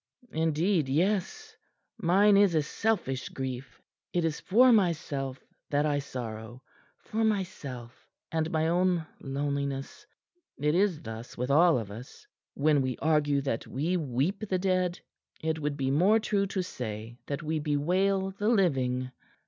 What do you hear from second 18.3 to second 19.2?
the living.